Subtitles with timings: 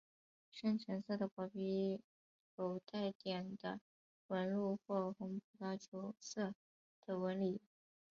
[0.49, 2.01] 深橙色的果皮
[2.57, 3.79] 有带点的
[4.29, 6.55] 纹路或红葡萄酒色
[7.05, 7.61] 的纹理。